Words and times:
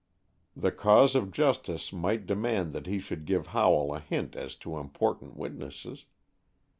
The 0.55 0.71
cause 0.71 1.13
of 1.13 1.29
justice 1.29 1.93
might 1.93 2.25
demand 2.25 2.73
that 2.73 2.87
he 2.87 2.97
should 2.97 3.23
give 3.23 3.45
Howell 3.53 3.93
a 3.93 3.99
hint 3.99 4.35
as 4.35 4.55
to 4.55 4.79
important 4.79 5.37
witnesses. 5.37 6.07